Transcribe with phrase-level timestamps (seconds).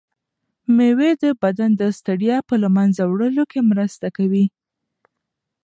[0.75, 4.45] مېوې د بدن د ستړیا په له منځه وړلو کې مرسته کوي.